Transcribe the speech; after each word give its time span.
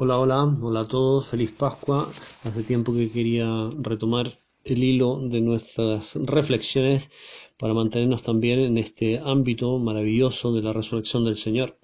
Hola, 0.00 0.16
hola, 0.20 0.56
hola 0.62 0.80
a 0.82 0.84
todos, 0.86 1.26
feliz 1.26 1.50
Pascua. 1.50 2.08
Hace 2.44 2.62
tiempo 2.62 2.92
que 2.92 3.10
quería 3.10 3.68
retomar 3.80 4.38
el 4.62 4.84
hilo 4.84 5.18
de 5.18 5.40
nuestras 5.40 6.14
reflexiones 6.14 7.10
para 7.58 7.74
mantenernos 7.74 8.22
también 8.22 8.60
en 8.60 8.78
este 8.78 9.18
ámbito 9.18 9.76
maravilloso 9.80 10.52
de 10.52 10.62
la 10.62 10.72
resurrección 10.72 11.24
del 11.24 11.34
Señor. 11.34 11.78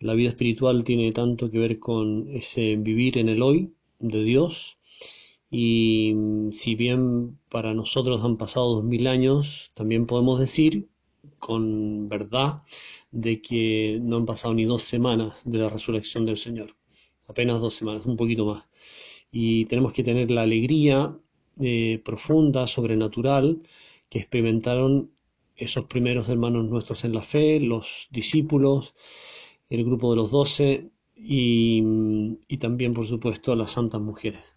La 0.00 0.12
vida 0.12 0.28
espiritual 0.28 0.84
tiene 0.84 1.12
tanto 1.12 1.50
que 1.50 1.58
ver 1.58 1.78
con 1.78 2.28
ese 2.28 2.76
vivir 2.76 3.16
en 3.16 3.30
el 3.30 3.40
hoy 3.40 3.72
de 4.00 4.22
Dios 4.22 4.76
y 5.50 6.14
si 6.52 6.74
bien 6.74 7.38
para 7.48 7.72
nosotros 7.72 8.22
han 8.22 8.36
pasado 8.36 8.74
dos 8.74 8.84
mil 8.84 9.06
años, 9.06 9.70
también 9.72 10.04
podemos 10.04 10.38
decir 10.38 10.88
con 11.38 12.06
verdad 12.10 12.64
de 13.12 13.40
que 13.40 13.98
no 14.02 14.16
han 14.18 14.26
pasado 14.26 14.52
ni 14.52 14.64
dos 14.66 14.82
semanas 14.82 15.40
de 15.46 15.58
la 15.60 15.70
resurrección 15.70 16.26
del 16.26 16.36
Señor 16.36 16.74
apenas 17.26 17.60
dos 17.60 17.74
semanas, 17.74 18.06
un 18.06 18.16
poquito 18.16 18.46
más. 18.46 18.64
Y 19.30 19.64
tenemos 19.66 19.92
que 19.92 20.04
tener 20.04 20.30
la 20.30 20.42
alegría 20.42 21.16
eh, 21.60 22.00
profunda, 22.04 22.66
sobrenatural, 22.66 23.62
que 24.08 24.18
experimentaron 24.18 25.10
esos 25.56 25.86
primeros 25.86 26.28
hermanos 26.28 26.68
nuestros 26.68 27.04
en 27.04 27.14
la 27.14 27.22
fe, 27.22 27.60
los 27.60 28.08
discípulos, 28.10 28.94
el 29.70 29.84
grupo 29.84 30.10
de 30.10 30.16
los 30.16 30.30
doce 30.30 30.90
y, 31.16 31.82
y 32.48 32.58
también, 32.58 32.94
por 32.94 33.06
supuesto, 33.06 33.54
las 33.54 33.72
santas 33.72 34.00
mujeres. 34.00 34.54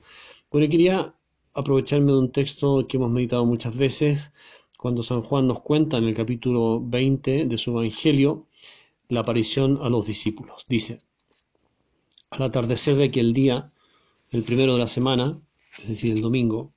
Bueno, 0.51 0.67
quería 0.69 1.15
aprovecharme 1.53 2.11
de 2.11 2.19
un 2.19 2.31
texto 2.31 2.87
que 2.87 2.97
hemos 2.97 3.11
meditado 3.11 3.45
muchas 3.45 3.75
veces, 3.77 4.31
cuando 4.77 5.01
San 5.01 5.23
Juan 5.23 5.47
nos 5.47 5.61
cuenta 5.61 5.97
en 5.97 6.05
el 6.05 6.13
capítulo 6.13 6.79
20 6.81 7.45
de 7.45 7.57
su 7.57 7.71
Evangelio 7.71 8.47
la 9.09 9.21
aparición 9.21 9.79
a 9.81 9.89
los 9.89 10.05
discípulos. 10.05 10.65
Dice, 10.69 11.01
al 12.29 12.43
atardecer 12.43 12.95
de 12.95 13.05
aquel 13.05 13.33
día, 13.33 13.71
el 14.31 14.43
primero 14.43 14.73
de 14.73 14.79
la 14.79 14.87
semana, 14.87 15.39
es 15.79 15.87
decir, 15.87 16.13
el 16.13 16.21
domingo, 16.21 16.73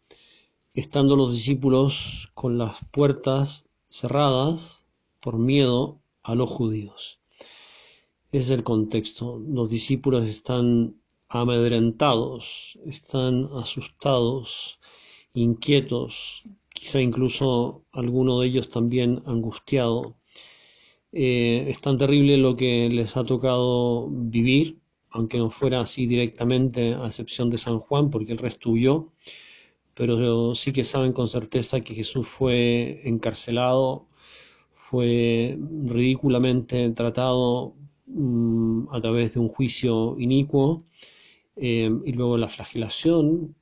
estando 0.75 1.17
los 1.17 1.33
discípulos 1.33 2.31
con 2.35 2.59
las 2.59 2.79
puertas 2.93 3.69
cerradas 3.89 4.85
por 5.21 5.39
miedo 5.39 6.01
a 6.23 6.35
los 6.35 6.49
judíos. 6.49 7.19
Ese 8.33 8.39
es 8.39 8.51
el 8.51 8.63
contexto. 8.63 9.41
Los 9.41 9.71
discípulos 9.71 10.25
están 10.25 10.95
amedrentados, 11.29 12.79
están 12.87 13.51
asustados, 13.55 14.79
inquietos, 15.35 16.43
quizá 16.73 17.01
incluso 17.01 17.85
alguno 17.93 18.41
de 18.41 18.49
ellos 18.49 18.69
también 18.69 19.23
angustiado. 19.27 20.17
Eh, 21.13 21.67
es 21.69 21.81
tan 21.81 21.99
terrible 21.99 22.37
lo 22.37 22.57
que 22.57 22.89
les 22.89 23.17
ha 23.17 23.25
tocado 23.25 24.09
vivir 24.11 24.80
aunque 25.11 25.39
no 25.39 25.51
fuera 25.51 25.81
así 25.81 26.07
directamente, 26.07 26.95
a 26.95 27.07
excepción 27.07 27.51
de 27.51 27.59
San 27.59 27.79
Juan, 27.81 28.11
porque 28.11 28.33
el 28.33 28.39
resto 28.39 28.71
huyó, 28.71 29.13
pero 29.95 30.55
sí 30.55 30.73
que 30.73 30.85
saben 30.85 31.13
con 31.13 31.29
certeza 31.29 31.81
que 31.83 31.95
Jesús 31.95 32.29
fue 32.29 33.03
encarcelado, 33.09 34.07
fue 34.73 35.59
ridículamente 35.87 36.91
tratado 36.91 37.75
mm, 38.07 38.89
a 38.93 39.01
través 39.01 39.35
de 39.35 39.41
un 39.41 39.49
juicio 39.49 40.17
inicuo, 40.19 40.85
eh, 41.57 41.91
y 42.07 42.13
luego 42.13 42.39
la 42.39 42.49
flagelación, 42.49 43.55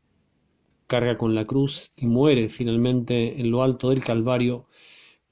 carga 0.86 1.18
con 1.18 1.34
la 1.34 1.44
cruz 1.44 1.92
y 1.96 2.06
muere 2.06 2.48
finalmente 2.48 3.40
en 3.40 3.50
lo 3.50 3.62
alto 3.62 3.90
del 3.90 4.02
Calvario 4.02 4.67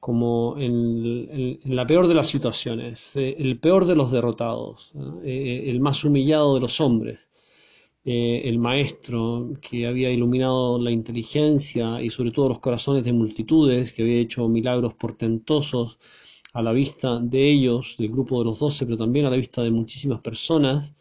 como 0.01 0.57
en, 0.59 1.59
la 1.65 1.87
peor 1.87 2.07
de 2.09 2.15
las 2.15 2.29
situaciones, 2.29 3.17
eh, 3.17 3.37
el 3.39 3.59
peor 3.59 3.87
de 3.87 3.97
los 3.97 4.11
derrotados, 4.11 4.93
eh, 5.25 5.65
el 5.67 5.81
más 5.81 6.05
humillado 6.05 6.55
de 6.55 6.61
los 6.61 6.81
hombres, 6.81 7.29
eh, 8.05 8.43
el 8.49 8.59
maestro 8.59 9.51
que 9.61 9.87
había 9.87 10.11
iluminado 10.13 10.79
la 10.79 10.93
inteligencia 10.93 12.01
y 12.01 12.11
sobre 12.11 12.31
todo 12.31 12.49
los 12.49 12.61
corazones 12.61 13.05
de 13.05 13.13
multitudes, 13.13 13.93
que 13.93 14.03
había 14.03 14.21
hecho 14.21 14.49
milagros 14.49 14.95
portentosos 14.95 15.99
a 16.53 16.63
la 16.63 16.73
vista 16.73 17.19
de 17.21 17.51
ellos, 17.51 17.97
del 17.99 18.11
grupo 18.11 18.39
de 18.39 18.47
los 18.47 18.61
doce, 18.61 18.87
pero 18.87 18.97
también 18.97 19.27
a 19.27 19.31
la 19.31 19.37
vista 19.37 19.63
de 19.63 19.71
muchísimas 19.71 20.21
personas, 20.21 20.95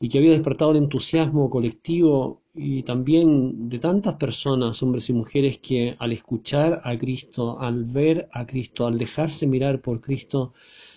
y 0.00 0.08
que 0.08 0.18
había 0.18 0.30
despertado 0.30 0.70
el 0.70 0.78
entusiasmo 0.78 1.50
colectivo 1.50 2.42
y 2.58 2.82
también 2.82 3.68
de 3.68 3.78
tantas 3.78 4.14
personas, 4.14 4.82
hombres 4.82 5.08
y 5.10 5.12
mujeres, 5.12 5.58
que 5.58 5.94
al 5.98 6.12
escuchar 6.12 6.80
a 6.84 6.98
Cristo, 6.98 7.58
al 7.60 7.84
ver 7.84 8.28
a 8.32 8.46
Cristo, 8.46 8.86
al 8.86 8.98
dejarse 8.98 9.46
mirar 9.46 9.80
por 9.80 10.00
Cristo, 10.00 10.52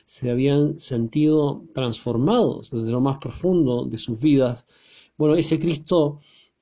se 0.06 0.30
habían 0.32 0.80
sentido 0.80 1.64
transformados 1.74 2.72
desde 2.72 2.92
lo 2.92 3.02
más 3.02 3.18
profundo 3.20 3.86
de 3.86 3.98
sus 3.98 4.20
vidas. 4.20 4.66
Bueno, 5.18 5.36
ese 5.36 5.60
Cristo 5.60 6.20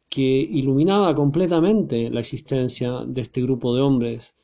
que 0.10 0.22
iluminaba 0.22 1.16
completamente 1.16 2.10
la 2.10 2.20
existencia 2.20 3.04
de 3.08 3.22
este 3.22 3.42
grupo 3.42 3.74
de 3.76 3.82
hombres, 3.82 4.36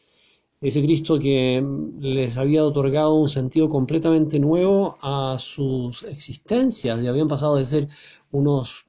ese 0.62 0.82
Cristo 0.84 1.20
que 1.20 1.64
les 2.00 2.38
había 2.38 2.64
otorgado 2.66 3.14
un 3.16 3.30
sentido 3.30 3.70
completamente 3.70 4.40
nuevo 4.40 4.98
a 5.02 5.38
sus 5.40 6.04
existencias 6.04 7.04
y 7.04 7.08
habían 7.08 7.28
pasado 7.28 7.58
de 7.58 7.66
ser 7.66 7.88
unos 8.32 8.86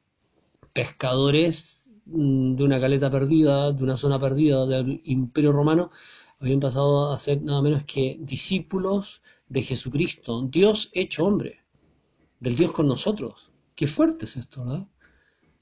pescadores 0.76 1.90
mm, 2.04 2.54
de 2.56 2.64
una 2.64 2.78
caleta 2.78 3.10
perdida, 3.10 3.72
de 3.72 3.82
una 3.82 3.96
zona 3.96 4.18
perdida 4.20 4.66
del 4.66 5.00
imperio 5.04 5.52
romano, 5.52 5.90
habían 6.38 6.60
pasado 6.60 7.12
a 7.12 7.18
ser 7.18 7.42
nada 7.42 7.62
menos 7.62 7.84
que 7.84 8.18
discípulos 8.20 9.22
de 9.48 9.62
Jesucristo, 9.62 10.42
Dios 10.42 10.90
hecho 10.92 11.24
hombre, 11.24 11.60
del 12.40 12.56
Dios 12.56 12.72
con 12.72 12.86
nosotros. 12.88 13.50
Qué 13.74 13.86
fuerte 13.86 14.26
es 14.26 14.36
esto, 14.36 14.64
¿verdad? 14.64 14.86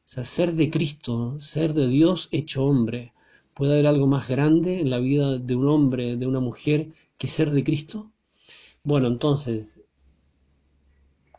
O 0.06 0.08
sea, 0.12 0.24
ser 0.24 0.52
de 0.52 0.70
Cristo, 0.70 1.36
ser 1.38 1.74
de 1.74 1.86
Dios 1.88 2.28
hecho 2.32 2.64
hombre 2.64 3.14
¿Puede 3.54 3.74
haber 3.74 3.86
algo 3.86 4.08
más 4.08 4.26
grande 4.28 4.80
en 4.80 4.90
la 4.90 4.98
vida 4.98 5.38
de 5.38 5.54
un 5.54 5.68
hombre, 5.68 6.16
de 6.16 6.26
una 6.26 6.40
mujer, 6.40 6.92
que 7.16 7.28
ser 7.28 7.52
de 7.52 7.62
Cristo? 7.62 8.10
Bueno, 8.82 9.06
entonces, 9.06 9.80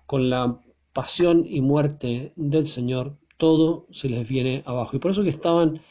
con 0.06 0.30
la 0.30 0.62
pasión 0.94 1.46
y 1.46 1.60
muerte 1.60 2.32
del 2.38 2.68
Señor, 2.68 3.18
todo 3.38 3.88
se 3.92 4.10
les 4.10 4.28
viene 4.28 4.64
abajo. 4.66 4.96
Y 4.96 5.00
por 5.00 5.12
eso 5.12 5.24
que 5.24 5.30
estaban, 5.30 5.82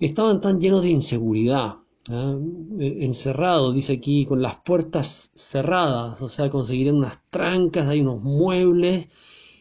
estaban 0.00 0.40
tan 0.40 0.60
llenos 0.60 0.82
de 0.82 0.90
inseguridad, 0.90 1.76
¿ah? 2.10 2.38
encerrados, 2.78 3.74
dice 3.74 3.94
aquí, 3.94 4.24
con 4.26 4.42
las 4.42 4.56
puertas 4.58 5.30
cerradas, 5.34 6.20
o 6.22 6.28
sea, 6.28 6.50
conseguirían 6.50 6.96
unas 6.96 7.18
trancas, 7.30 7.88
hay 7.88 8.00
unos 8.00 8.22
muebles, 8.22 9.08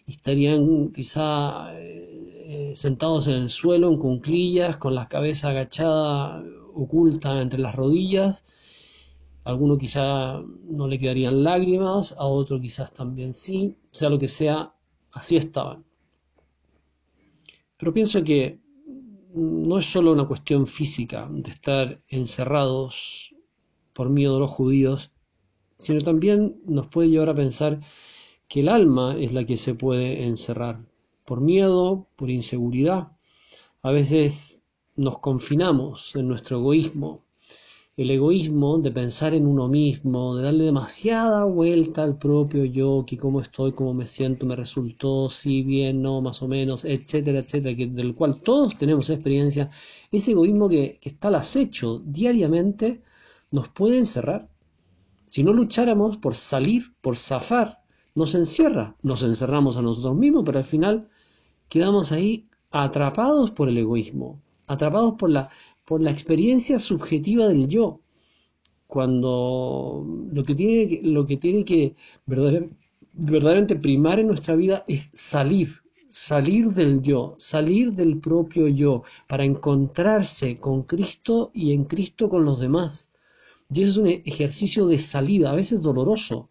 estarían 0.08 0.92
quizá 0.94 1.72
eh, 1.74 2.74
sentados 2.76 3.28
en 3.28 3.36
el 3.36 3.50
suelo 3.50 3.90
en 3.90 3.98
cunclillas, 3.98 4.78
con 4.78 4.96
la 4.96 5.08
cabeza 5.08 5.50
agachada, 5.50 6.44
oculta 6.74 7.42
entre 7.42 7.60
las 7.60 7.76
rodillas. 7.76 8.46
A 9.44 9.50
alguno 9.52 9.78
quizá 9.78 10.42
no 10.70 10.88
le 10.88 11.00
quedarían 11.00 11.44
lágrimas, 11.44 12.14
a 12.18 12.26
otro 12.26 12.60
quizás 12.60 12.94
también 12.94 13.34
sí, 13.34 13.76
sea 13.92 14.10
lo 14.10 14.20
que 14.20 14.28
sea, 14.28 14.74
así 15.12 15.38
estaban. 15.38 15.87
Pero 17.88 17.94
pienso 17.94 18.22
que 18.22 18.60
no 19.34 19.80
es 19.80 19.86
solo 19.86 20.12
una 20.12 20.28
cuestión 20.28 20.68
física 20.68 21.26
de 21.32 21.50
estar 21.50 22.02
encerrados 22.10 23.34
por 23.94 24.10
miedo 24.10 24.34
de 24.34 24.40
los 24.42 24.52
judíos, 24.52 25.14
sino 25.78 26.02
también 26.02 26.60
nos 26.66 26.88
puede 26.88 27.08
llevar 27.08 27.30
a 27.30 27.36
pensar 27.36 27.80
que 28.50 28.60
el 28.60 28.68
alma 28.68 29.16
es 29.18 29.32
la 29.32 29.46
que 29.46 29.56
se 29.56 29.74
puede 29.74 30.26
encerrar 30.26 30.86
por 31.24 31.40
miedo, 31.40 32.10
por 32.18 32.30
inseguridad. 32.30 33.14
A 33.82 33.92
veces 33.92 34.64
nos 34.98 35.20
confinamos 35.20 36.14
en 36.18 36.28
nuestro 36.28 36.58
egoísmo. 36.58 37.24
El 37.98 38.12
egoísmo 38.12 38.78
de 38.78 38.92
pensar 38.92 39.34
en 39.34 39.46
uno 39.48 39.68
mismo, 39.68 40.36
de 40.36 40.44
darle 40.44 40.66
demasiada 40.66 41.44
vuelta 41.46 42.04
al 42.04 42.18
propio 42.18 42.64
yo, 42.64 43.04
que 43.08 43.18
cómo 43.18 43.42
estoy, 43.42 43.74
cómo 43.74 43.94
me 43.96 44.06
siento, 44.06 44.46
me 44.46 44.56
resultó, 44.56 45.30
si 45.32 45.64
bien, 45.64 46.02
no, 46.04 46.22
más 46.22 46.44
o 46.44 46.48
menos, 46.48 46.86
etcétera, 46.86 47.40
etcétera, 47.40 47.76
que, 47.76 47.88
del 47.88 48.14
cual 48.14 48.40
todos 48.42 48.78
tenemos 48.78 49.10
experiencia, 49.10 49.72
ese 50.12 50.32
egoísmo 50.32 50.70
que, 50.70 51.00
que 51.02 51.10
está 51.10 51.30
al 51.30 51.36
acecho 51.36 52.00
diariamente 52.06 53.02
nos 53.52 53.68
puede 53.70 53.98
encerrar. 53.98 54.48
Si 55.26 55.44
no 55.44 55.52
lucháramos 55.52 56.18
por 56.18 56.36
salir, 56.36 56.94
por 57.02 57.16
zafar 57.16 57.80
nos 58.14 58.36
encierra, 58.36 58.96
nos 59.02 59.24
encerramos 59.24 59.76
a 59.76 59.82
nosotros 59.82 60.16
mismos, 60.16 60.44
pero 60.46 60.60
al 60.60 60.66
final 60.66 61.10
quedamos 61.68 62.12
ahí 62.12 62.48
atrapados 62.70 63.50
por 63.52 63.70
el 63.70 63.78
egoísmo, 63.80 64.40
atrapados 64.68 65.16
por 65.16 65.32
la, 65.32 65.50
por 65.88 66.02
la 66.02 66.12
experiencia 66.12 66.80
subjetiva 66.80 67.48
del 67.48 67.70
yo, 67.70 68.02
cuando 68.88 70.06
lo 70.34 70.44
que 70.44 70.54
tiene, 70.54 71.00
lo 71.04 71.26
que, 71.26 71.38
tiene 71.38 71.64
que 71.64 71.96
verdaderamente 72.26 73.78
primar 73.78 74.20
en 74.20 74.28
nuestra 74.28 74.58
vida 74.58 74.84
es 74.90 75.10
salir, 75.14 75.70
salir 76.10 76.72
del 76.74 77.02
yo, 77.02 77.36
salir 77.38 77.94
del 77.94 78.20
propio 78.20 78.68
yo, 78.68 79.04
para 79.30 79.46
encontrarse 79.46 80.58
con 80.58 80.84
Cristo 80.84 81.52
y 81.54 81.72
en 81.72 81.86
Cristo 81.86 82.28
con 82.28 82.44
los 82.44 82.60
demás. 82.60 83.14
Y 83.74 83.84
eso 83.84 83.92
es 83.92 83.98
un 83.98 84.08
ejercicio 84.08 84.88
de 84.88 85.00
salida, 85.00 85.52
a 85.52 85.56
veces 85.56 85.82
doloroso, 85.82 86.50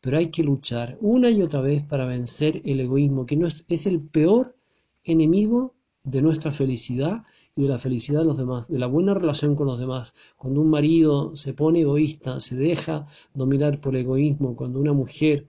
pero 0.00 0.16
hay 0.16 0.30
que 0.30 0.42
luchar 0.42 0.96
una 1.02 1.28
y 1.28 1.42
otra 1.42 1.60
vez 1.60 1.82
para 1.84 2.06
vencer 2.06 2.62
el 2.64 2.80
egoísmo, 2.80 3.26
que 3.26 3.38
es, 3.68 3.86
el 3.86 4.00
peor 4.00 4.56
enemigo 5.04 5.74
de 6.04 6.22
nuestra 6.22 6.52
felicidad 6.52 7.24
de 7.64 7.68
la 7.68 7.78
felicidad 7.78 8.20
de 8.20 8.26
los 8.26 8.36
demás, 8.36 8.68
de 8.68 8.78
la 8.78 8.86
buena 8.86 9.14
relación 9.14 9.56
con 9.56 9.66
los 9.66 9.78
demás. 9.78 10.14
Cuando 10.36 10.60
un 10.60 10.70
marido 10.70 11.34
se 11.36 11.54
pone 11.54 11.80
egoísta, 11.80 12.40
se 12.40 12.56
deja 12.56 13.06
dominar 13.34 13.80
por 13.80 13.94
el 13.94 14.02
egoísmo, 14.02 14.56
cuando 14.56 14.80
una 14.80 14.92
mujer, 14.92 15.48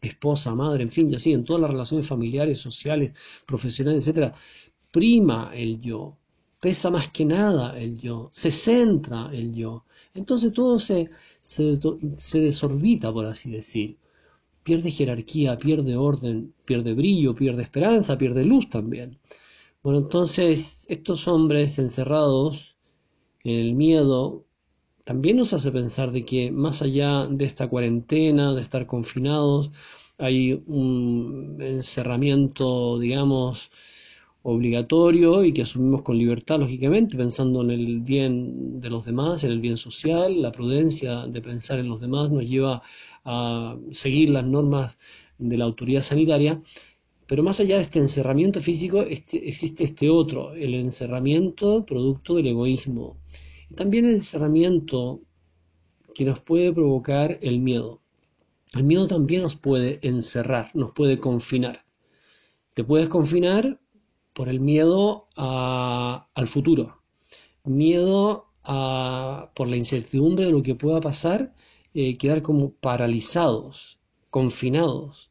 esposa, 0.00 0.54
madre, 0.54 0.82
en 0.82 0.90
fin, 0.90 1.10
y 1.10 1.14
así 1.14 1.32
en 1.32 1.44
todas 1.44 1.62
las 1.62 1.70
relaciones 1.70 2.06
familiares, 2.06 2.58
sociales, 2.58 3.12
profesionales, 3.46 4.04
etcétera, 4.04 4.34
prima 4.92 5.52
el 5.54 5.80
yo, 5.80 6.16
pesa 6.60 6.90
más 6.90 7.10
que 7.10 7.24
nada 7.24 7.78
el 7.78 7.98
yo, 8.00 8.30
se 8.32 8.50
centra 8.50 9.30
el 9.32 9.54
yo. 9.54 9.84
Entonces 10.14 10.52
todo 10.52 10.78
se, 10.78 11.10
se, 11.40 12.40
desorbita, 12.40 13.12
por 13.12 13.26
así 13.26 13.50
decir. 13.50 13.98
Pierde 14.62 14.90
jerarquía, 14.90 15.58
pierde 15.58 15.96
orden, 15.96 16.54
pierde 16.64 16.94
brillo, 16.94 17.34
pierde 17.34 17.62
esperanza, 17.62 18.18
pierde 18.18 18.44
luz 18.44 18.68
también. 18.68 19.18
Bueno, 19.82 19.98
entonces 20.00 20.84
estos 20.88 21.28
hombres 21.28 21.78
encerrados 21.78 22.76
en 23.44 23.54
el 23.60 23.74
miedo 23.74 24.44
también 25.04 25.38
nos 25.38 25.52
hace 25.54 25.72
pensar 25.72 26.12
de 26.12 26.24
que 26.24 26.50
más 26.52 26.82
allá 26.82 27.26
de 27.28 27.44
esta 27.44 27.68
cuarentena, 27.68 28.54
de 28.54 28.62
estar 28.62 28.86
confinados, 28.86 29.70
hay 30.18 30.54
un 30.66 31.58
encerramiento, 31.60 32.98
digamos, 32.98 33.70
obligatorio 34.42 35.44
y 35.44 35.52
que 35.52 35.62
asumimos 35.62 36.02
con 36.02 36.18
libertad, 36.18 36.60
lógicamente, 36.60 37.16
pensando 37.16 37.62
en 37.62 37.70
el 37.72 38.00
bien 38.00 38.80
de 38.80 38.90
los 38.90 39.04
demás, 39.06 39.44
en 39.44 39.52
el 39.52 39.60
bien 39.60 39.76
social. 39.78 40.42
La 40.42 40.52
prudencia 40.52 41.26
de 41.26 41.42
pensar 41.42 41.78
en 41.80 41.88
los 41.88 42.00
demás 42.00 42.30
nos 42.30 42.44
lleva 42.48 42.82
a 43.24 43.76
seguir 43.92 44.30
las 44.30 44.44
normas 44.46 44.98
de 45.38 45.58
la 45.58 45.64
autoridad 45.66 46.02
sanitaria. 46.02 46.62
Pero 47.26 47.42
más 47.42 47.58
allá 47.60 47.76
de 47.76 47.82
este 47.82 47.98
encerramiento 47.98 48.60
físico, 48.60 49.02
este, 49.02 49.48
existe 49.48 49.84
este 49.84 50.08
otro, 50.08 50.54
el 50.54 50.74
encerramiento 50.74 51.84
producto 51.84 52.34
del 52.36 52.48
egoísmo. 52.48 53.16
Y 53.68 53.74
también 53.74 54.04
el 54.06 54.14
encerramiento 54.14 55.20
que 56.14 56.24
nos 56.24 56.40
puede 56.40 56.72
provocar 56.72 57.38
el 57.42 57.58
miedo. 57.60 58.00
El 58.74 58.84
miedo 58.84 59.06
también 59.06 59.42
nos 59.42 59.56
puede 59.56 59.98
encerrar, 60.02 60.70
nos 60.74 60.92
puede 60.92 61.18
confinar. 61.18 61.84
Te 62.74 62.84
puedes 62.84 63.08
confinar 63.08 63.80
por 64.32 64.48
el 64.48 64.60
miedo 64.60 65.28
al 65.34 66.46
futuro, 66.46 67.00
miedo 67.64 68.52
a, 68.62 69.50
por 69.54 69.68
la 69.68 69.76
incertidumbre 69.76 70.46
de 70.46 70.52
lo 70.52 70.62
que 70.62 70.74
pueda 70.74 71.00
pasar, 71.00 71.54
eh, 71.94 72.18
quedar 72.18 72.42
como 72.42 72.72
paralizados, 72.72 73.98
confinados. 74.30 75.25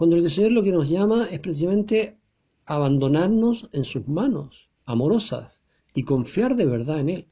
Cuando 0.00 0.16
el 0.16 0.30
Señor 0.30 0.52
lo 0.52 0.62
que 0.62 0.72
nos 0.72 0.88
llama 0.88 1.28
es 1.30 1.40
precisamente 1.40 2.16
abandonarnos 2.64 3.68
en 3.74 3.84
sus 3.84 4.08
manos 4.08 4.70
amorosas 4.86 5.60
y 5.94 6.04
confiar 6.04 6.56
de 6.56 6.64
verdad 6.64 7.00
en 7.00 7.10
Él. 7.10 7.26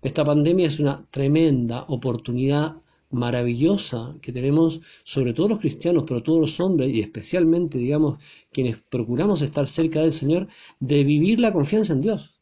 Esta 0.00 0.24
pandemia 0.24 0.68
es 0.68 0.80
una 0.80 1.04
tremenda 1.10 1.84
oportunidad 1.86 2.76
maravillosa 3.10 4.16
que 4.22 4.32
tenemos 4.32 4.80
sobre 5.04 5.34
todos 5.34 5.50
los 5.50 5.60
cristianos, 5.60 6.04
pero 6.06 6.22
todos 6.22 6.40
los 6.40 6.58
hombres 6.60 6.94
y 6.94 7.00
especialmente, 7.02 7.76
digamos, 7.76 8.18
quienes 8.52 8.78
procuramos 8.78 9.42
estar 9.42 9.66
cerca 9.66 10.00
del 10.00 10.14
Señor, 10.14 10.48
de 10.80 11.04
vivir 11.04 11.38
la 11.38 11.52
confianza 11.52 11.92
en 11.92 12.00
Dios. 12.00 12.40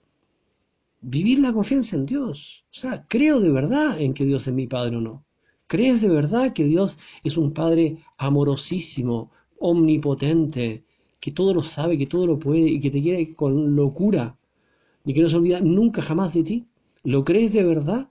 Vivir 1.01 1.41
la 1.41 1.53
confianza 1.53 1.97
en 1.97 2.07
Dios. 2.07 2.65
O 2.71 2.75
sea, 2.79 3.05
creo 3.09 3.41
de 3.41 3.51
verdad 3.51 4.01
en 4.01 4.15
que 4.15 4.27
Dios 4.27 4.47
es 4.47 4.55
mi 4.55 4.69
Padre 4.69 4.99
o 4.99 5.01
no. 5.01 5.25
¿Crees 5.67 6.03
de 6.03 6.09
verdad 6.09 6.53
que 6.53 6.63
Dios 6.63 6.97
es 7.25 7.37
un 7.37 7.53
Padre 7.53 7.97
amorosísimo, 8.17 9.33
omnipotente, 9.59 10.85
que 11.21 11.33
todo 11.33 11.55
lo 11.55 11.63
sabe, 11.63 11.99
que 11.99 12.07
todo 12.07 12.27
lo 12.27 12.39
puede 12.39 12.69
y 12.69 12.81
que 12.81 12.91
te 12.91 13.03
quiere 13.03 13.35
con 13.35 13.75
locura 13.77 14.37
y 15.05 15.15
que 15.15 15.23
no 15.23 15.29
se 15.29 15.37
olvida 15.37 15.61
nunca 15.61 16.03
jamás 16.03 16.35
de 16.35 16.43
ti? 16.43 16.67
¿Lo 17.05 17.25
crees 17.25 17.53
de 17.53 17.63
verdad? 17.65 18.11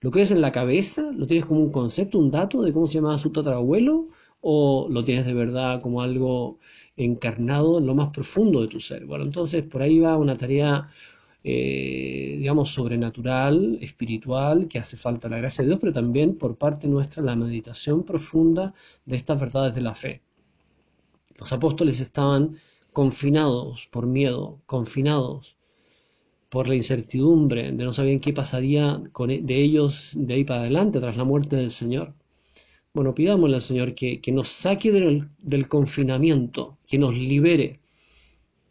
¿Lo 0.00 0.10
crees 0.10 0.30
en 0.32 0.40
la 0.40 0.52
cabeza? 0.52 1.12
¿Lo 1.12 1.26
tienes 1.26 1.46
como 1.46 1.60
un 1.60 1.70
concepto, 1.72 2.18
un 2.18 2.30
dato 2.30 2.62
de 2.62 2.72
cómo 2.72 2.86
se 2.86 2.96
llamaba 2.96 3.18
su 3.18 3.30
tatarabuelo? 3.30 4.08
¿O 4.40 4.88
lo 4.90 5.02
tienes 5.04 5.24
de 5.24 5.32
verdad 5.32 5.80
como 5.80 6.02
algo 6.02 6.58
encarnado 6.96 7.78
en 7.78 7.86
lo 7.86 7.94
más 7.94 8.10
profundo 8.10 8.60
de 8.60 8.68
tu 8.68 8.80
ser? 8.80 9.06
Bueno, 9.06 9.24
entonces 9.24 9.64
por 9.64 9.80
ahí 9.82 9.98
va 10.00 10.18
una 10.18 10.36
tarea, 10.36 10.88
eh, 11.42 12.36
digamos, 12.38 12.70
sobrenatural, 12.74 13.78
espiritual, 13.80 14.68
que 14.68 14.78
hace 14.78 14.96
falta 14.96 15.28
la 15.28 15.38
gracia 15.38 15.62
de 15.62 15.68
Dios, 15.68 15.80
pero 15.80 15.92
también 15.92 16.36
por 16.36 16.56
parte 16.56 16.86
nuestra 16.88 17.22
la 17.22 17.36
meditación 17.36 18.04
profunda 18.04 18.74
de 19.06 19.16
estas 19.16 19.40
verdades 19.40 19.74
de 19.74 19.80
la 19.80 19.94
fe. 19.94 20.20
Los 21.36 21.52
apóstoles 21.52 22.00
estaban 22.00 22.56
confinados 22.92 23.88
por 23.90 24.06
miedo, 24.06 24.60
confinados 24.66 25.56
por 26.48 26.68
la 26.68 26.76
incertidumbre 26.76 27.72
de 27.72 27.84
no 27.84 27.92
saber 27.92 28.20
qué 28.20 28.32
pasaría 28.32 29.02
con, 29.12 29.30
e, 29.30 29.40
de 29.42 29.60
ellos 29.60 30.12
de 30.14 30.34
ahí 30.34 30.44
para 30.44 30.60
adelante 30.60 31.00
tras 31.00 31.16
la 31.16 31.24
muerte 31.24 31.56
del 31.56 31.72
Señor. 31.72 32.14
Bueno, 32.92 33.12
pidámosle 33.12 33.56
al 33.56 33.60
Señor 33.60 33.94
que, 33.96 34.20
nos 34.32 34.48
saque 34.48 34.92
del, 34.92 35.28
del, 35.38 35.66
confinamiento, 35.66 36.78
que 36.86 36.96
nos 36.96 37.12
libere, 37.12 37.80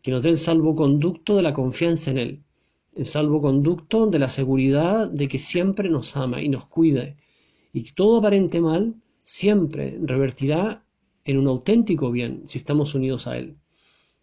que 0.02 0.12
nos 0.12 0.24
dé 0.24 0.30
el 0.30 0.38
salvoconducto 0.38 1.36
de 1.36 1.42
la 1.42 1.54
confianza 1.54 2.12
en 2.12 2.18
Él, 2.18 2.40
el 2.96 3.06
salvoconducto 3.06 4.08
de 4.08 4.20
la 4.20 4.30
seguridad 4.30 5.10
de 5.10 5.28
que 5.28 5.40
siempre 5.40 5.90
nos 5.90 6.16
ama 6.16 6.42
y 6.42 6.48
nos 6.48 6.66
cuide, 6.68 7.18
y 7.74 7.84
que 7.84 7.92
todo 7.92 8.20
aparente 8.20 8.62
mal 8.62 8.96
siempre 9.26 10.00
revertirá 10.02 10.84
en 11.26 11.38
un 11.38 11.48
auténtico 11.48 12.12
bien 12.12 12.44
si 12.46 12.58
estamos 12.58 12.96
unidos 12.96 13.28
a 13.28 13.38
Él 13.38 13.58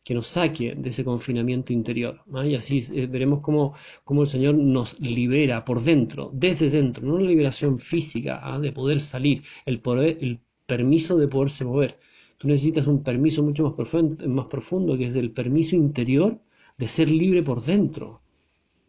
que 0.05 0.15
nos 0.15 0.29
saque 0.29 0.75
de 0.75 0.91
ese 0.91 1.05
confinamiento 1.05 1.73
interior. 1.73 2.23
Y 2.45 2.55
así 2.55 2.79
eh, 2.93 3.07
veremos 3.07 3.41
cómo, 3.41 3.75
cómo, 4.05 4.23
el 4.23 4.29
Señor 4.29 4.55
nos 4.55 4.99
libera 5.01 5.65
por 5.65 5.83
dentro, 5.83 6.31
desde 6.33 6.71
dentro, 6.71 7.07
no 7.07 7.15
una 7.17 7.29
liberación 7.29 7.79
física 7.79 8.41
¿ah? 8.43 8.59
de 8.59 8.73
poder 8.73 9.01
salir, 9.01 9.43
el, 9.67 9.81
el 10.21 10.41
permiso 10.67 11.19
de 11.19 11.29
poderse 11.29 11.65
mover. 11.65 11.99
Tú 12.39 12.49
necesitas 12.49 12.87
un 12.87 13.03
permiso 13.03 13.43
mucho 13.43 13.65
más 13.65 13.75
profundo, 13.77 14.27
más 14.29 14.47
profundo, 14.47 14.97
que 14.97 15.07
es 15.07 15.15
el 15.17 15.33
permiso 15.33 15.77
interior 15.77 16.41
de 16.79 16.89
ser 16.89 17.11
libre 17.11 17.43
por 17.43 17.63
dentro. 17.63 18.23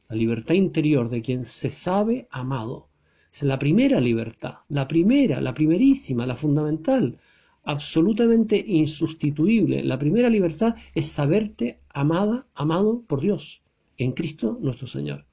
La 0.08 0.16
libertad 0.16 0.56
interior 0.56 1.10
de 1.10 1.22
quien 1.22 1.44
se 1.44 1.70
sabe 1.70 2.28
amado. 2.32 2.88
Es 3.34 3.44
la 3.44 3.60
primera 3.60 4.00
libertad, 4.00 4.56
la 4.70 4.88
primera, 4.88 5.42
la 5.42 5.54
primerísima, 5.54 6.26
la 6.26 6.36
fundamental 6.36 7.18
absolutamente 7.64 8.64
insustituible. 8.68 9.84
La 9.84 10.00
primera 10.00 10.30
libertad 10.30 10.76
es 10.96 11.08
saberte 11.08 11.80
amada, 11.90 12.48
amado 12.56 13.02
por 13.08 13.22
Dios, 13.22 13.62
en 13.98 14.14
Cristo 14.14 14.58
nuestro 14.62 14.88
Señor. 14.88 15.26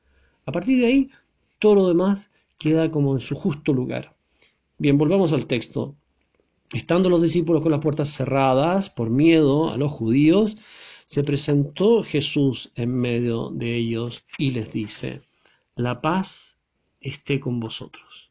A 0.44 0.52
partir 0.52 0.80
de 0.80 0.86
ahí, 0.86 1.10
todo 1.58 1.74
lo 1.74 1.88
demás 1.88 2.30
queda 2.58 2.90
como 2.90 3.14
en 3.14 3.20
su 3.20 3.34
justo 3.34 3.72
lugar. 3.72 4.16
Bien, 4.78 4.98
volvamos 4.98 5.32
al 5.32 5.46
texto. 5.46 5.96
Estando 6.72 7.08
los 7.08 7.22
discípulos 7.22 7.62
con 7.62 7.72
las 7.72 7.80
puertas 7.80 8.10
cerradas 8.10 8.90
por 8.90 9.10
miedo 9.10 9.70
a 9.70 9.76
los 9.76 9.90
judíos, 9.90 10.56
se 11.06 11.24
presentó 11.24 12.02
Jesús 12.02 12.70
en 12.74 12.94
medio 12.94 13.48
de 13.50 13.76
ellos 13.76 14.24
y 14.36 14.50
les 14.50 14.72
dice, 14.72 15.22
la 15.74 16.02
paz 16.02 16.58
esté 17.00 17.40
con 17.40 17.60
vosotros. 17.60 18.30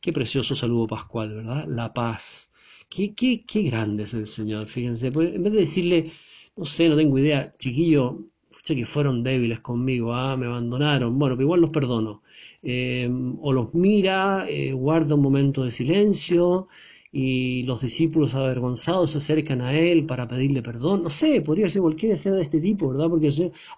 Qué 0.00 0.12
precioso 0.12 0.54
saludo 0.54 0.86
pascual, 0.86 1.34
¿verdad? 1.34 1.64
La 1.66 1.94
paz 1.94 2.47
Qué, 2.90 3.14
qué, 3.14 3.44
qué 3.46 3.62
grande 3.62 4.04
es 4.04 4.14
el 4.14 4.26
Señor, 4.26 4.66
fíjense. 4.68 5.10
Pues, 5.12 5.34
en 5.34 5.42
vez 5.42 5.52
de 5.52 5.60
decirle, 5.60 6.12
no 6.56 6.64
sé, 6.64 6.88
no 6.88 6.96
tengo 6.96 7.18
idea, 7.18 7.54
chiquillo, 7.58 8.18
pucha 8.50 8.74
que 8.74 8.86
fueron 8.86 9.22
débiles 9.22 9.60
conmigo, 9.60 10.14
ah, 10.14 10.36
me 10.36 10.46
abandonaron, 10.46 11.18
bueno, 11.18 11.34
pero 11.36 11.44
igual 11.46 11.60
los 11.60 11.70
perdono. 11.70 12.22
Eh, 12.62 13.08
o 13.40 13.52
los 13.52 13.74
mira, 13.74 14.46
eh, 14.48 14.72
guarda 14.72 15.14
un 15.14 15.22
momento 15.22 15.64
de 15.64 15.70
silencio 15.70 16.68
y 17.12 17.62
los 17.64 17.80
discípulos 17.82 18.34
avergonzados 18.34 19.10
se 19.12 19.18
acercan 19.18 19.60
a 19.62 19.72
él 19.78 20.04
para 20.06 20.26
pedirle 20.28 20.62
perdón. 20.62 21.02
No 21.04 21.10
sé, 21.10 21.40
podría 21.42 21.68
ser 21.68 21.82
cualquier 21.82 22.12
escena 22.12 22.36
de 22.36 22.42
este 22.42 22.60
tipo, 22.60 22.90
¿verdad? 22.90 23.08
Porque 23.08 23.28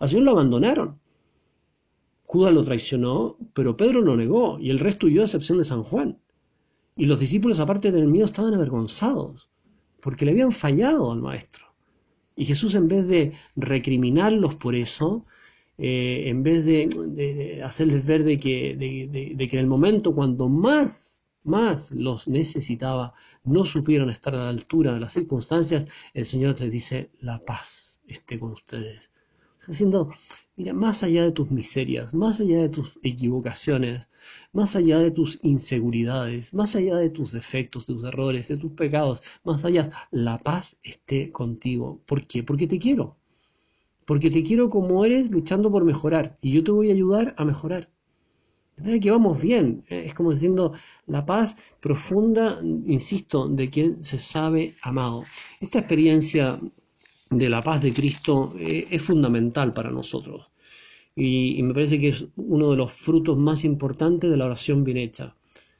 al 0.00 0.08
Señor 0.08 0.24
lo 0.24 0.30
abandonaron. 0.32 0.98
Judas 2.24 2.54
lo 2.54 2.64
traicionó, 2.64 3.36
pero 3.52 3.76
Pedro 3.76 4.00
lo 4.00 4.16
negó 4.16 4.58
y 4.58 4.70
el 4.70 4.78
resto 4.78 5.06
huyó 5.06 5.20
a 5.20 5.24
excepción 5.26 5.58
de 5.58 5.64
San 5.64 5.82
Juan. 5.82 6.18
Y 7.00 7.06
los 7.06 7.18
discípulos, 7.18 7.60
aparte 7.60 7.92
del 7.92 8.08
miedo, 8.08 8.26
estaban 8.26 8.52
avergonzados, 8.52 9.48
porque 10.02 10.26
le 10.26 10.32
habían 10.32 10.52
fallado 10.52 11.10
al 11.10 11.22
maestro. 11.22 11.64
Y 12.36 12.44
Jesús, 12.44 12.74
en 12.74 12.88
vez 12.88 13.08
de 13.08 13.32
recriminarlos 13.56 14.56
por 14.56 14.74
eso, 14.74 15.24
eh, 15.78 16.24
en 16.26 16.42
vez 16.42 16.66
de, 16.66 17.62
hacerles 17.64 18.04
ver 18.04 18.22
de 18.22 18.38
que, 18.38 18.76
de, 18.76 19.48
que 19.48 19.56
en 19.56 19.60
el 19.60 19.66
momento 19.66 20.14
cuando 20.14 20.50
más, 20.50 21.24
más 21.42 21.90
los 21.90 22.28
necesitaba, 22.28 23.14
no 23.44 23.64
supieron 23.64 24.10
estar 24.10 24.34
a 24.34 24.44
la 24.44 24.50
altura 24.50 24.92
de 24.92 25.00
las 25.00 25.14
circunstancias, 25.14 25.86
el 26.12 26.26
Señor 26.26 26.60
les 26.60 26.70
dice, 26.70 27.12
la 27.20 27.38
paz 27.42 28.02
esté 28.06 28.38
con 28.38 28.52
ustedes. 28.52 29.10
Haciendo, 29.66 30.10
mira, 30.56 30.72
más 30.72 31.02
allá 31.02 31.24
de 31.24 31.32
tus 31.32 31.50
miserias, 31.50 32.14
más 32.14 32.40
allá 32.40 32.58
de 32.58 32.68
tus 32.68 32.98
equivocaciones, 33.02 34.08
más 34.52 34.74
allá 34.76 34.98
de 34.98 35.10
tus 35.10 35.38
inseguridades, 35.42 36.54
más 36.54 36.76
allá 36.76 36.96
de 36.96 37.10
tus 37.10 37.32
defectos, 37.32 37.86
de 37.86 37.94
tus 37.94 38.04
errores, 38.04 38.48
de 38.48 38.56
tus 38.56 38.72
pecados, 38.72 39.22
más 39.44 39.64
allá, 39.64 39.90
la 40.10 40.38
paz 40.38 40.76
esté 40.82 41.30
contigo. 41.30 42.00
¿Por 42.06 42.26
qué? 42.26 42.42
Porque 42.42 42.66
te 42.66 42.78
quiero. 42.78 43.16
Porque 44.04 44.30
te 44.30 44.42
quiero 44.42 44.70
como 44.70 45.04
eres 45.04 45.30
luchando 45.30 45.70
por 45.70 45.84
mejorar 45.84 46.38
y 46.42 46.52
yo 46.52 46.64
te 46.64 46.72
voy 46.72 46.90
a 46.90 46.94
ayudar 46.94 47.34
a 47.38 47.44
mejorar. 47.44 47.90
De 48.76 48.82
manera 48.82 49.00
que 49.00 49.10
vamos 49.10 49.40
bien. 49.40 49.84
¿eh? 49.88 50.04
Es 50.06 50.14
como 50.14 50.30
diciendo 50.30 50.72
la 51.06 51.26
paz 51.26 51.54
profunda, 51.80 52.60
insisto, 52.86 53.46
de 53.46 53.68
quien 53.68 54.02
se 54.02 54.18
sabe 54.18 54.74
amado. 54.82 55.24
Esta 55.60 55.80
experiencia 55.80 56.58
de 57.30 57.48
la 57.48 57.62
paz 57.62 57.80
de 57.82 57.92
Cristo 57.92 58.52
eh, 58.58 58.88
es 58.90 59.02
fundamental 59.02 59.72
para 59.72 59.90
nosotros. 59.90 60.48
Y, 61.14 61.62
me 61.62 61.74
parece 61.74 61.98
que 61.98 62.08
es 62.08 62.26
uno 62.36 62.70
de 62.70 62.76
los 62.76 62.92
frutos 62.92 63.38
más 63.38 63.64
importantes 63.64 64.30
de 64.30 64.36
la 64.36 64.46
oración 64.46 64.84
bien 64.84 64.96
hecha. 64.96 65.36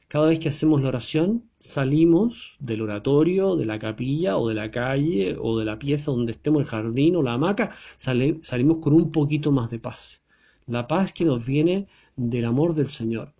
Cada 0.07 0.27
vez 0.27 0.39
que 0.39 0.49
hacemos 0.49 0.81
la 0.81 0.89
oración, 0.89 1.43
salimos 1.59 2.55
del 2.59 2.81
oratorio, 2.81 3.55
de 3.55 3.65
la 3.65 3.79
capilla 3.79 4.37
o 4.37 4.47
de 4.47 4.55
la 4.55 4.71
calle 4.71 5.37
o 5.39 5.57
de 5.57 5.65
la 5.65 5.79
pieza 5.79 6.11
donde 6.11 6.33
estemos, 6.33 6.61
el 6.61 6.67
jardín 6.67 7.15
o 7.15 7.23
la 7.23 7.33
hamaca, 7.33 7.71
salimos 7.97 8.77
con 8.81 8.93
un 8.93 9.11
poquito 9.11 9.51
más 9.51 9.71
de 9.71 9.79
paz. 9.79 10.21
La 10.67 10.87
paz 10.87 11.13
que 11.13 11.25
nos 11.25 11.45
viene 11.45 11.87
del 12.15 12.45
amor 12.45 12.75
del 12.75 12.89
Señor. 12.89 13.33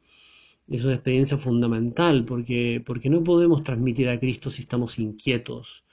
Es 0.67 0.83
una 0.85 0.93
experiencia 0.93 1.37
fundamental 1.37 2.25
porque, 2.25 2.81
porque 2.85 3.09
no 3.09 3.23
podemos 3.23 3.63
transmitir 3.63 4.07
a 4.09 4.19
Cristo 4.19 4.49
si 4.49 4.61
estamos 4.61 4.99
inquietos. 4.99 5.83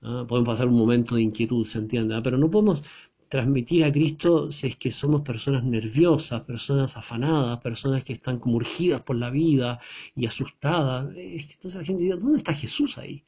Podemos 0.00 0.46
pasar 0.46 0.68
un 0.68 0.76
momento 0.76 1.16
de 1.16 1.22
inquietud, 1.22 1.66
se 1.66 1.78
entiende, 1.78 2.14
¿ah? 2.14 2.22
pero 2.22 2.38
no 2.38 2.48
podemos 2.50 2.84
transmitir 3.28 3.84
a 3.84 3.92
Cristo 3.92 4.50
si 4.50 4.68
es 4.68 4.76
que 4.76 4.90
somos 4.90 5.22
personas 5.22 5.64
nerviosas, 5.64 6.42
personas 6.42 6.96
afanadas, 6.96 7.58
personas 7.58 8.04
que 8.04 8.14
están 8.14 8.38
como 8.38 8.56
urgidas 8.56 9.02
por 9.02 9.16
la 9.16 9.30
vida 9.30 9.80
y 10.14 10.26
asustadas. 10.26 11.08
Entonces 11.16 11.74
la 11.74 11.84
gente 11.84 12.04
dice, 12.04 12.16
¿dónde 12.16 12.38
está 12.38 12.54
Jesús 12.54 12.96
ahí? 12.98 13.24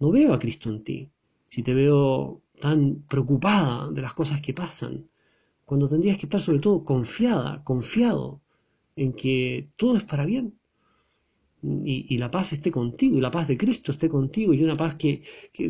No 0.00 0.10
veo 0.10 0.32
a 0.32 0.38
Cristo 0.38 0.70
en 0.70 0.84
ti. 0.84 1.10
Si 1.48 1.62
te 1.62 1.74
veo 1.74 2.40
tan 2.60 3.02
preocupada 3.08 3.90
de 3.90 4.02
las 4.02 4.14
cosas 4.14 4.40
que 4.40 4.54
pasan, 4.54 5.08
cuando 5.64 5.88
tendrías 5.88 6.18
que 6.18 6.26
estar 6.26 6.40
sobre 6.40 6.60
todo 6.60 6.84
confiada, 6.84 7.62
confiado 7.64 8.40
en 8.96 9.12
que 9.12 9.70
todo 9.76 9.96
es 9.96 10.04
para 10.04 10.24
bien 10.24 10.57
y, 11.62 12.18
la 12.18 12.30
paz 12.30 12.52
esté 12.52 12.70
contigo, 12.70 13.16
y 13.16 13.20
la 13.20 13.30
paz 13.30 13.48
de 13.48 13.56
Cristo 13.56 13.92
esté 13.92 14.08
contigo, 14.08 14.54
y 14.54 14.62
una 14.62 14.76
paz 14.76 14.94
que, 14.94 15.22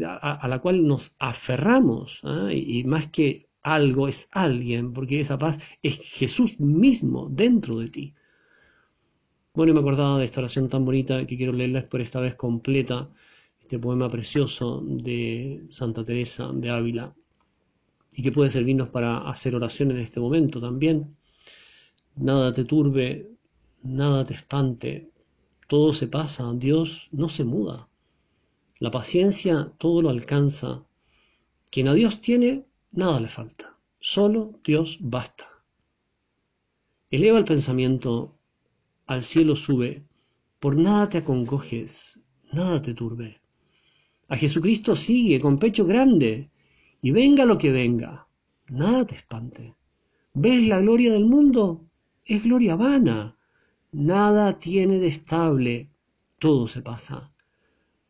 a, 0.05 0.47
la 0.49 0.59
cual 0.61 0.87
nos 0.87 1.15
aferramos, 1.19 2.21
¿ah? 2.25 2.51
y, 2.53 2.85
más 2.85 3.09
que 3.09 3.49
algo 3.63 4.09
es 4.09 4.29
alguien, 4.33 4.93
porque 4.93 5.21
esa 5.21 5.39
paz 5.39 5.59
es 5.83 5.99
Jesús 5.99 6.61
mismo 6.61 7.29
dentro 7.31 7.79
de 7.79 7.89
ti. 7.89 8.15
Bueno, 9.55 9.75
me 9.75 9.81
acordaba 9.81 10.19
de 10.19 10.25
esta 10.25 10.41
oración 10.41 10.69
tan 10.69 10.85
bonita 10.85 11.27
que 11.27 11.37
quiero 11.37 11.53
leerles 11.53 11.85
por 11.85 12.01
esta 12.01 12.21
vez 12.21 12.37
completa, 12.37 13.11
este 13.61 13.79
poema 13.79 14.09
precioso 14.09 14.83
de 14.87 15.65
Santa 15.69 16.05
Teresa 16.05 16.51
de 16.53 16.71
Ávila, 16.71 17.15
y 18.13 18.23
que 18.23 18.33
puede 18.33 18.51
servirnos 18.51 18.89
para 18.89 19.29
hacer 19.29 19.55
oración 19.55 19.91
en 19.91 19.99
este 19.99 20.21
momento 20.21 20.61
también. 20.61 21.17
Nada 22.17 22.53
te 22.53 22.65
turbe, 22.65 23.31
nada 23.83 24.25
te 24.25 24.35
espante, 24.35 25.11
todo 25.69 25.93
se 25.93 26.09
pasa, 26.09 26.53
Dios 26.55 27.09
no 27.13 27.29
se 27.29 27.45
muda. 27.45 27.89
La 28.81 28.91
paciencia 28.91 29.71
todo 29.79 30.03
lo 30.03 30.09
alcanza. 30.09 30.83
Quien 31.71 31.89
a 31.89 31.95
Dios 31.95 32.21
tiene, 32.21 32.65
nada 32.91 33.21
le 33.21 33.29
falta. 33.29 33.77
Solo 34.01 34.59
Dios 34.65 34.99
basta. 35.01 35.45
Eleva 37.11 37.39
el 37.39 37.45
pensamiento, 37.45 38.35
al 39.07 39.23
cielo 39.23 39.57
sube, 39.57 40.05
por 40.59 40.75
nada 40.77 41.09
te 41.09 41.19
acongojes, 41.19 42.19
nada 42.53 42.81
te 42.81 42.95
turbe. 42.95 43.41
A 44.29 44.37
Jesucristo 44.37 44.97
sigue 44.97 45.39
con 45.41 45.59
pecho 45.59 45.85
grande, 45.85 46.51
y 47.03 47.11
venga 47.11 47.45
lo 47.45 47.59
que 47.59 47.71
venga, 47.71 48.27
nada 48.69 49.07
te 49.07 49.15
espante. 49.15 49.75
¿Ves 50.35 50.67
la 50.67 50.81
gloria 50.81 51.13
del 51.13 51.27
mundo? 51.27 51.85
Es 52.25 52.43
gloria 52.43 52.77
vana. 52.77 53.38
Nada 53.93 54.59
tiene 54.59 54.99
de 54.99 55.09
estable, 55.09 55.89
todo 56.39 56.69
se 56.69 56.83
pasa. 56.83 57.33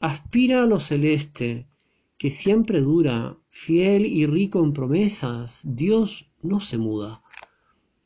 Aspira 0.00 0.64
a 0.64 0.66
lo 0.66 0.80
celeste, 0.80 1.68
que 2.16 2.30
siempre 2.30 2.80
dura, 2.80 3.36
fiel 3.48 4.04
y 4.04 4.26
rico 4.26 4.58
en 4.64 4.72
promesas, 4.72 5.62
Dios 5.64 6.30
no 6.42 6.60
se 6.60 6.78
muda. 6.78 7.22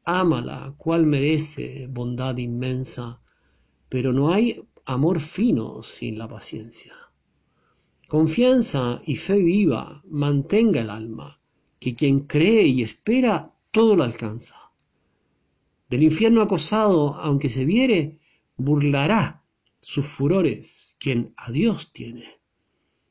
Ámala, 0.05 0.75
cual 0.77 1.07
merece 1.07 1.87
bondad 1.91 2.37
inmensa, 2.37 3.23
pero 3.89 4.13
no 4.13 4.33
hay 4.33 4.63
amor 4.85 5.21
fino 5.21 5.83
sin 5.83 6.19
la 6.19 6.29
paciencia. 6.29 6.95
Confianza 8.07 9.01
y 9.07 9.17
fe 9.17 9.39
viva 9.39 10.03
mantenga 10.11 10.83
el 10.83 10.91
alma, 10.91 11.41
que 11.79 11.95
quien 11.95 12.21
cree 12.21 12.67
y 12.67 12.83
espera 12.83 13.55
todo 13.71 13.97
lo 13.97 14.03
alcanza. 14.03 14.72
Del 15.93 16.05
infierno 16.05 16.41
acosado, 16.41 17.17
aunque 17.17 17.51
se 17.51 17.67
viere, 17.67 18.19
burlará 18.57 19.43
sus 19.83 20.07
furores 20.07 20.97
quien 20.99 21.35
a 21.37 21.53
Dios 21.53 21.93
tiene. 21.93 22.41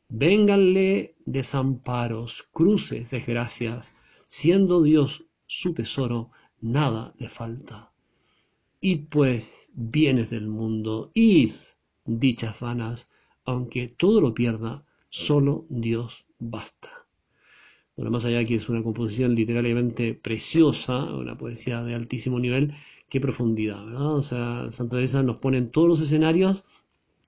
Vénganle 0.10 1.14
desamparos, 1.24 2.48
cruces, 2.52 3.12
desgracias, 3.12 3.94
siendo 4.26 4.82
Dios 4.82 5.26
su 5.46 5.76
tesoro, 5.76 6.32
nada 6.60 7.14
le 7.20 7.30
falta. 7.30 7.92
Id 8.80 9.10
pues 9.12 9.70
bienes 9.76 10.32
del 10.32 10.48
mundo, 10.48 11.12
id 11.14 11.54
dichas 12.06 12.60
vanas, 12.62 13.08
aunque 13.46 13.90
todo 13.90 14.22
lo 14.22 14.34
pierda, 14.34 14.84
solo 15.08 15.68
Dios 15.70 16.26
basta. 16.40 17.01
Bueno, 18.02 18.14
más 18.14 18.26
allá 18.26 18.44
que 18.46 18.56
es 18.56 18.68
una 18.68 18.82
composición 18.82 19.36
literariamente 19.36 20.16
preciosa, 20.16 21.14
una 21.14 21.38
poesía 21.38 21.84
de 21.84 21.94
altísimo 21.94 22.40
nivel, 22.40 22.74
qué 23.10 23.20
profundidad, 23.22 23.86
¿verdad? 23.86 24.16
O 24.16 24.24
sea, 24.24 24.72
Santa 24.72 24.96
Teresa 24.96 25.22
nos 25.22 25.38
pone 25.38 25.60
en 25.60 25.70
todos 25.70 25.88
los 25.88 26.02
escenarios, 26.02 26.64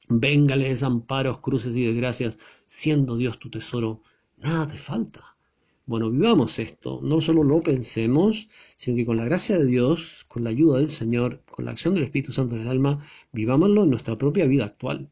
véngale 0.09 0.69
desamparos, 0.69 1.41
cruces 1.41 1.75
y 1.75 1.85
desgracias, 1.85 2.39
siendo 2.65 3.17
Dios 3.17 3.37
tu 3.37 3.51
tesoro, 3.51 4.01
nada 4.37 4.65
te 4.65 4.79
falta. 4.79 5.37
Bueno, 5.85 6.09
vivamos 6.09 6.57
esto, 6.57 7.01
no 7.03 7.21
solo 7.21 7.43
lo 7.43 7.61
pensemos, 7.61 8.49
sino 8.75 8.97
que 8.97 9.05
con 9.05 9.17
la 9.17 9.25
gracia 9.25 9.59
de 9.59 9.65
Dios, 9.65 10.25
con 10.27 10.43
la 10.43 10.49
ayuda 10.49 10.79
del 10.79 10.89
Señor, 10.89 11.43
con 11.51 11.65
la 11.65 11.71
acción 11.71 11.93
del 11.93 12.05
Espíritu 12.05 12.33
Santo 12.33 12.55
en 12.55 12.61
el 12.61 12.67
alma, 12.67 13.05
vivámoslo 13.31 13.83
en 13.83 13.91
nuestra 13.91 14.17
propia 14.17 14.47
vida 14.47 14.65
actual. 14.65 15.11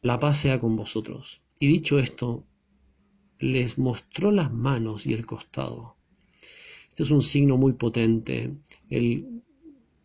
La 0.00 0.18
paz 0.18 0.38
sea 0.38 0.58
con 0.60 0.76
vosotros. 0.76 1.42
Y 1.58 1.68
dicho 1.68 1.98
esto, 1.98 2.46
les 3.42 3.76
mostró 3.76 4.30
las 4.30 4.52
manos 4.52 5.04
y 5.04 5.14
el 5.14 5.26
costado. 5.26 5.96
Este 6.88 7.02
es 7.02 7.10
un 7.10 7.22
signo 7.22 7.56
muy 7.56 7.72
potente. 7.72 8.54
El 8.88 9.42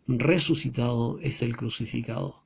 resucitado 0.07 1.19
es 1.19 1.43
el 1.43 1.55
crucificado. 1.55 2.43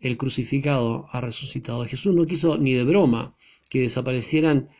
El 0.00 0.16
crucificado 0.16 1.08
ha 1.12 1.20
resucitado. 1.20 1.84
Jesús 1.84 2.14
no 2.14 2.24
quiso 2.24 2.56
ni 2.56 2.72
de 2.72 2.84
broma 2.84 3.36
que 3.68 3.80
desaparecieran 3.80 4.70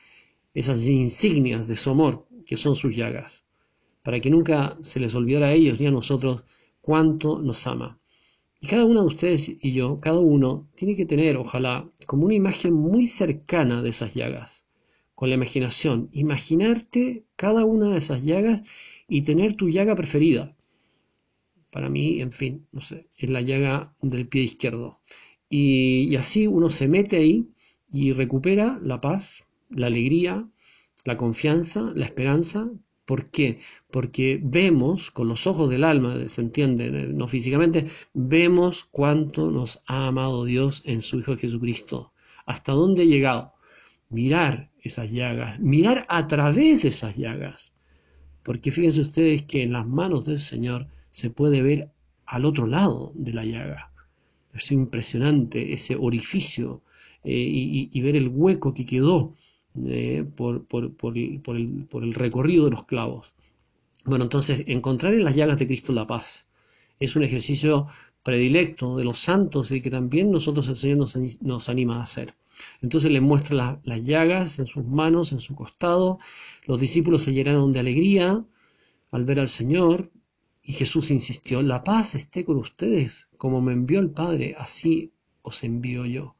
esas 0.54 0.88
insignias 0.88 1.69
de 1.69 1.76
su 1.76 1.90
amor, 1.90 2.26
que 2.47 2.57
son 2.57 2.75
sus 2.75 2.97
llagas, 2.97 3.45
para 4.02 4.19
que 4.19 4.31
nunca 4.31 4.78
se 4.81 4.99
les 4.99 5.14
olvidara 5.14 5.49
a 5.49 5.52
ellos 5.52 5.78
ni 5.78 5.88
a 5.88 5.90
nosotros 5.90 6.45
cuánto 6.81 7.38
nos 7.42 7.66
ama. 7.66 8.00
Y 8.62 8.66
cada 8.66 8.87
uno 8.87 9.02
de 9.02 9.09
ustedes 9.09 9.57
y 9.61 9.73
yo, 9.75 10.00
cada 10.00 10.21
uno, 10.21 10.71
tiene 10.75 10.97
que 10.97 11.04
tener, 11.04 11.37
ojalá, 11.37 11.87
como 12.07 12.25
una 12.25 12.35
imagen 12.35 12.73
muy 12.73 13.07
cercana 13.07 13.83
de 13.83 13.90
esas 13.90 14.14
llagas 14.14 14.62
con 15.14 15.28
la 15.28 15.35
imaginación, 15.37 16.09
imaginarte 16.12 17.25
cada 17.37 17.64
una 17.64 17.90
de 17.90 17.99
esas 17.99 18.23
llagas 18.23 18.62
y 19.09 19.23
tener 19.23 19.54
tu 19.54 19.69
llaga 19.69 19.95
preferida. 19.95 20.57
Para 21.71 21.88
mí, 21.88 22.21
en 22.21 22.33
fin, 22.33 22.66
no 22.73 22.81
sé, 22.81 23.07
es 23.16 23.31
la 23.31 23.40
llaga 23.40 23.95
del 24.02 24.26
pie 24.26 24.42
izquierdo. 24.42 25.00
Y, 25.49 26.16
así 26.16 26.47
uno 26.47 26.71
se 26.71 26.88
mete 26.88 27.16
ahí 27.16 27.49
y 27.90 28.12
recupera 28.12 28.81
la 28.83 29.00
paz, 29.00 29.45
la 29.71 29.87
alegría, 29.87 30.49
la 31.04 31.16
confianza, 31.16 31.92
la 31.95 32.07
esperanza. 32.07 32.71
¿Por 33.04 33.31
qué? 33.31 33.61
Porque 33.90 34.40
vemos 34.42 35.11
con 35.11 35.28
los 35.28 35.47
ojos 35.47 35.69
del 35.71 35.85
alma, 35.85 36.28
se 36.28 36.40
entiende, 36.40 36.90
no 36.90 37.28
físicamente, 37.28 37.87
vemos 38.14 38.85
cuánto 38.90 39.50
nos 39.50 39.83
ha 39.87 40.07
amado 40.07 40.45
Dios 40.45 40.83
en 40.87 41.02
su 41.02 41.19
Hijo 41.19 41.37
Jesucristo, 41.37 42.12
hasta 42.47 42.73
dónde 42.73 43.02
ha 43.02 43.07
llegado 43.07 43.52
mirar 44.09 44.72
esas 44.83 45.11
llagas, 45.11 45.61
mirar 45.61 46.05
a 46.09 46.27
través 46.27 46.83
de 46.83 46.89
esas 46.89 47.17
llagas. 47.17 47.73
Porque 48.43 48.71
fíjense 48.71 49.03
ustedes 49.03 49.43
que 49.43 49.62
en 49.62 49.73
las 49.73 49.87
manos 49.87 50.25
del 50.27 50.39
Señor 50.39 50.89
se 51.11 51.31
puede 51.31 51.62
ver 51.62 51.91
al 52.27 52.45
otro 52.45 52.67
lado 52.67 53.12
de 53.15 53.33
la 53.33 53.45
llaga. 53.45 53.93
Es 54.53 54.73
impresionante 54.73 55.73
ese 55.73 55.97
orificio 55.97 56.83
eh, 57.25 57.89
y, 57.93 58.01
ver 58.01 58.17
el 58.17 58.29
hueco 58.29 58.75
que 58.75 58.85
quedó 58.85 59.35
eh, 59.87 60.25
por, 60.37 60.65
por, 60.65 60.85
el, 61.17 61.41
por, 61.41 61.57
el, 61.57 62.15
recorrido 62.15 62.65
de 62.65 62.73
los 62.73 62.85
clavos. 62.85 63.33
Bueno, 64.05 64.25
entonces, 64.25 64.65
encontrar 64.67 65.15
en 65.15 65.25
las 65.25 65.37
llagas 65.37 65.59
de 65.59 65.67
Cristo 65.67 65.93
la 65.93 66.07
paz 66.07 66.47
es 66.99 67.17
un 67.17 67.23
ejercicio 67.23 67.87
predilecto 68.23 68.97
de 68.97 69.05
los 69.05 69.19
santos 69.19 69.71
y 69.71 69.81
que 69.81 69.91
también 69.91 70.31
nosotros 70.31 70.69
el 70.69 70.76
Señor 70.76 70.99
nos, 70.99 71.69
anima 71.69 71.99
a 71.99 72.02
hacer. 72.05 72.35
Entonces 72.81 73.11
le 73.11 73.21
muestra 73.21 73.81
las 73.83 74.05
llagas 74.05 74.59
en 74.59 74.67
sus 74.67 74.85
manos, 74.85 75.33
en 75.33 75.41
su 75.41 75.55
costado. 75.55 76.19
Los 76.67 76.79
discípulos 76.79 77.23
se 77.23 77.33
llenaron 77.33 77.73
de 77.73 77.81
alegría 77.81 78.45
al 79.11 79.25
ver 79.25 79.41
al 79.41 79.49
Señor 79.49 80.11
y 80.62 80.75
Jesús 80.75 81.11
insistió, 81.11 81.61
la 81.62 81.83
paz 81.83 82.14
esté 82.14 82.45
con 82.45 82.57
ustedes, 82.57 83.26
como 83.37 83.61
me 83.61 83.73
envió 83.73 83.99
el 83.99 84.11
Padre, 84.11 84.55
así 84.57 85.12
os 85.43 85.64
envío 85.64 86.07
yo 86.07 86.37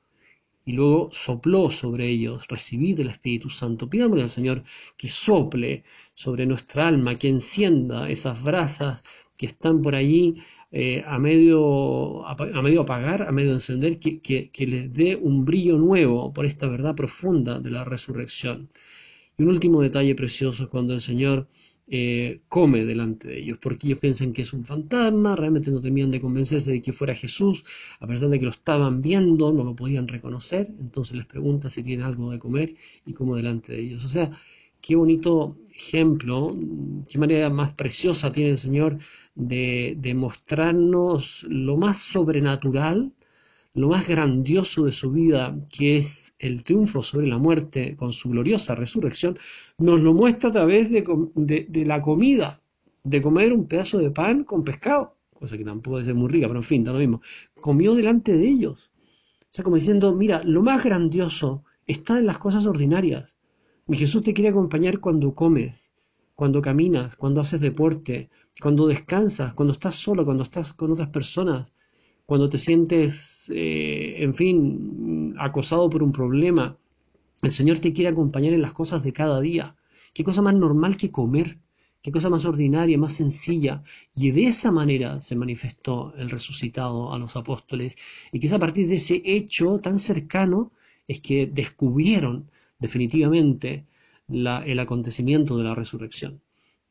y 0.65 0.73
luego 0.73 1.11
sopló 1.12 1.71
sobre 1.71 2.09
ellos, 2.09 2.47
recibid 2.49 3.01
el 3.01 3.09
Espíritu 3.09 3.51
Santo. 3.51 3.89
Pidámosle 3.89 4.23
al 4.23 4.31
Señor 4.31 4.62
que 4.97 5.09
sople 5.09 5.85
sobre 6.15 6.47
nuestra 6.47 6.87
alma, 6.87 7.19
que 7.19 7.29
encienda 7.29 8.09
esas 8.09 8.43
brasas 8.43 9.03
que 9.37 9.47
están 9.47 9.83
por 9.83 9.95
allí 9.95 10.37
eh, 10.73 11.02
a, 11.07 11.19
medio, 11.19 12.26
a, 12.26 12.62
medio 12.62 12.81
apagar, 12.83 13.23
a 13.23 13.33
medio 13.33 13.52
encender, 13.52 13.99
que, 14.00 14.21
que 14.21 14.67
les 14.67 14.93
dé 14.93 15.17
un 15.17 15.45
brillo 15.45 15.76
nuevo 15.79 16.33
por 16.33 16.47
esta 16.47 16.67
verdad 16.67 16.95
profunda 16.95 17.61
de 17.61 17.71
la 17.71 17.85
resurrección. 17.85 18.71
Y 19.38 19.43
un 19.45 19.50
último 19.50 19.83
detalle 19.83 20.14
precioso 20.14 20.64
es 20.64 20.69
cuando 20.69 20.95
el 20.95 21.00
Señor 21.00 21.49
eh, 21.88 22.41
come 22.49 22.87
delante 22.87 23.29
de 23.29 23.38
ellos, 23.41 23.59
porque 23.59 23.87
ellos 23.87 23.99
piensan 23.99 24.33
que 24.33 24.43
es 24.43 24.52
un 24.55 24.64
fantasma, 24.64 25.37
realmente 25.37 25.71
no 25.71 25.81
terminan 25.81 26.11
de 26.11 26.21
convencerse 26.21 26.73
de 26.73 26.81
que 26.81 26.93
fuera 26.93 27.14
Jesús, 27.14 27.64
a 28.00 28.07
pesar 28.07 28.31
de 28.31 28.38
que 28.38 28.47
lo 28.47 28.50
estaban 28.50 29.02
viendo, 29.02 29.52
no 29.52 29.62
lo 29.64 29.76
podían 29.76 30.09
reconocer, 30.09 30.69
entonces 30.81 31.17
les 31.17 31.26
pregunta 31.26 31.69
si 31.69 31.83
tienen 31.83 32.07
algo 32.07 32.31
de 32.31 32.38
comer 32.38 32.75
y 33.05 33.12
come 33.12 33.37
delante 33.37 33.73
de 33.73 33.81
ellos. 33.81 34.05
O 34.05 34.09
sea, 34.09 34.31
qué 34.83 34.97
bonito 34.97 35.57
ejemplo, 35.75 36.57
qué 37.09 37.19
manera 37.19 37.49
más 37.51 37.73
preciosa 37.75 38.31
tiene 38.33 38.51
el 38.51 38.59
Señor 38.59 38.99
de, 39.35 39.97
de 39.99 40.15
mostrarnos 40.15 41.47
lo 41.49 41.77
más 41.79 41.99
sobrenatural 41.99 43.12
lo 43.75 43.89
más 43.89 44.07
grandioso 44.07 44.85
de 44.85 44.93
su 44.93 45.11
vida, 45.11 45.57
que 45.71 45.97
es 45.97 46.35
el 46.39 46.62
triunfo 46.62 47.03
sobre 47.03 47.27
la 47.27 47.39
muerte 47.39 47.97
con 47.97 48.12
su 48.12 48.29
gloriosa 48.29 48.75
resurrección, 48.75 49.39
nos 49.79 50.01
lo 50.01 50.12
muestra 50.12 50.51
a 50.51 50.53
través 50.53 50.91
de, 50.91 51.85
la 51.87 52.03
comida, 52.03 52.61
de 53.03 53.23
comer 53.23 53.53
un 53.53 53.67
pedazo 53.67 53.99
de 53.99 54.11
pan 54.11 54.45
con 54.45 54.62
pescado, 54.62 55.17
cosa 55.33 55.57
que 55.57 55.65
tampoco 55.65 56.01
es 56.01 56.15
muy 56.15 56.31
rica, 56.31 56.49
pero 56.49 56.61
en 56.61 56.65
fin, 56.65 56.85
da 56.85 56.93
lo 56.93 56.99
mismo. 56.99 57.23
Comió 57.61 57.95
delante 57.95 58.37
de 58.37 58.47
ellos. 58.47 58.91
O 59.41 59.47
sea, 59.49 59.65
como 59.65 59.77
diciendo, 59.77 60.15
mira, 60.15 60.43
lo 60.45 60.62
más 60.62 60.85
grandioso 60.85 61.65
está 61.87 62.19
en 62.19 62.27
las 62.27 62.39
cosas 62.39 62.67
ordinarias. 62.67 63.37
Mi 63.87 63.97
Jesús 63.97 64.23
te 64.23 64.33
quiere 64.33 64.51
acompañar 64.51 65.01
cuando 65.01 65.35
comes, 65.35 65.93
cuando 66.37 66.62
caminas, 66.62 67.17
cuando 67.17 67.41
haces 67.41 67.61
deporte, 67.61 68.31
cuando 68.61 68.87
descansas, 68.87 69.55
cuando 69.55 69.73
estás 69.73 69.97
solo, 69.97 70.25
cuando 70.25 70.45
estás 70.45 70.73
con 70.73 70.93
otras 70.93 71.09
personas, 71.09 71.73
cuando 72.25 72.49
te 72.49 72.59
sientes, 72.59 73.51
eh, 73.53 74.23
en 74.23 74.35
fin, 74.35 75.35
acosado 75.39 75.91
por 75.91 76.03
un 76.03 76.12
problema. 76.12 76.79
El 77.43 77.51
Señor 77.51 77.81
te 77.81 77.93
quiere 77.93 78.11
acompañar 78.11 78.53
en 78.53 78.62
las 78.62 78.73
cosas 78.73 79.03
de 79.03 79.12
cada 79.12 79.41
día. 79.41 79.77
¿Qué 80.15 80.23
cosa 80.23 80.43
más 80.43 80.55
normal 80.55 80.97
que 80.97 81.11
comer? 81.11 81.59
¿Qué 82.03 82.12
cosa 82.12 82.31
más 82.31 82.45
ordinaria, 82.45 82.97
más 82.99 83.15
sencilla? 83.15 83.83
Y 84.15 84.31
de 84.31 84.45
esa 84.47 84.71
manera 84.71 85.21
se 85.21 85.35
manifestó 85.37 86.15
el 86.17 86.31
resucitado 86.31 87.12
a 87.12 87.19
los 87.19 87.37
apóstoles. 87.37 87.97
Y 88.31 88.45
es 88.45 88.53
a 88.53 88.59
partir 88.59 88.87
de 88.89 88.97
ese 88.97 89.23
hecho 89.25 89.79
tan 89.81 89.99
cercano 89.99 90.71
es 91.09 91.21
que 91.21 91.47
descubrieron 91.47 92.51
definitivamente 92.83 93.87
el 94.29 94.79
acontecimiento 94.79 95.57
de 95.57 95.65
la 95.65 95.75
resurrección. 95.75 96.43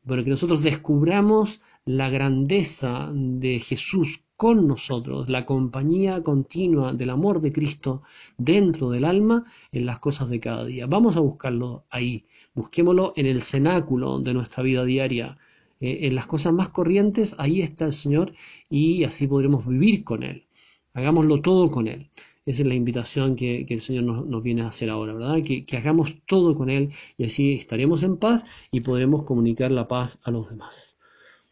Bueno, 0.04 0.24
que 0.24 0.30
nosotros 0.30 0.62
descubramos 0.62 1.60
la 1.84 2.08
grandeza 2.10 3.10
de 3.14 3.60
Jesús 3.60 4.20
con 4.36 4.66
nosotros, 4.66 5.28
la 5.28 5.46
compañía 5.46 6.22
continua 6.22 6.92
del 6.92 7.10
amor 7.10 7.40
de 7.40 7.52
Cristo 7.52 8.02
dentro 8.36 8.90
del 8.90 9.04
alma 9.04 9.44
en 9.70 9.86
las 9.86 10.00
cosas 10.00 10.28
de 10.30 10.40
cada 10.40 10.64
día. 10.64 10.86
Vamos 10.86 11.16
a 11.16 11.20
buscarlo 11.20 11.84
ahí, 11.90 12.26
busquémoslo 12.54 13.12
en 13.14 13.26
el 13.26 13.42
cenáculo 13.42 14.18
de 14.18 14.34
nuestra 14.34 14.64
vida 14.64 14.84
diaria, 14.84 15.38
eh, 15.80 16.06
en 16.06 16.16
las 16.16 16.26
cosas 16.26 16.52
más 16.52 16.70
corrientes, 16.70 17.36
ahí 17.38 17.60
está 17.60 17.84
el 17.86 17.92
Señor 17.92 18.32
y 18.68 19.04
así 19.04 19.28
podremos 19.28 19.66
vivir 19.66 20.02
con 20.02 20.24
Él. 20.24 20.46
Hagámoslo 20.94 21.40
todo 21.40 21.70
con 21.70 21.86
Él. 21.86 22.10
Esa 22.44 22.62
es 22.62 22.68
la 22.68 22.74
invitación 22.74 23.36
que, 23.36 23.66
el 23.68 23.80
Señor 23.80 24.04
nos, 24.04 24.42
viene 24.42 24.62
a 24.62 24.68
hacer 24.68 24.90
ahora, 24.90 25.14
¿verdad? 25.14 25.42
Que, 25.44 25.64
que 25.64 25.76
hagamos 25.76 26.14
todo 26.26 26.54
con 26.54 26.70
Él 26.70 26.92
y 27.16 27.24
así 27.24 27.52
estaremos 27.52 28.02
en 28.02 28.16
paz 28.16 28.44
y 28.70 28.80
podremos 28.80 29.24
comunicar 29.24 29.70
la 29.70 29.88
paz 29.88 30.18
a 30.24 30.30
los 30.30 30.50
demás. 30.50 30.98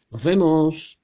Nos 0.09 0.23
vemos. 0.23 1.00